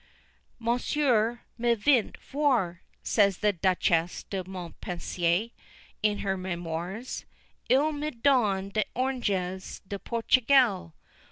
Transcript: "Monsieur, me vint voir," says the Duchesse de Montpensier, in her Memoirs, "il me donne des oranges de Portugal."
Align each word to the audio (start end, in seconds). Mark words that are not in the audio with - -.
"Monsieur, 0.57 1.41
me 1.59 1.75
vint 1.75 2.17
voir," 2.17 2.81
says 3.03 3.37
the 3.37 3.53
Duchesse 3.53 4.23
de 4.31 4.43
Montpensier, 4.43 5.51
in 6.01 6.17
her 6.25 6.35
Memoirs, 6.35 7.25
"il 7.69 7.91
me 7.91 8.09
donne 8.09 8.69
des 8.69 8.85
oranges 8.95 9.79
de 9.87 9.99
Portugal." 9.99 10.95